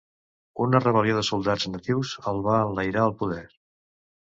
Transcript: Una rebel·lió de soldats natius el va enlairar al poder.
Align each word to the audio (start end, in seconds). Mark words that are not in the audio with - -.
Una 0.65 0.81
rebel·lió 0.85 1.19
de 1.19 1.21
soldats 1.29 1.69
natius 1.75 2.17
el 2.35 2.43
va 2.51 2.59
enlairar 2.67 3.09
al 3.09 3.19
poder. 3.25 3.49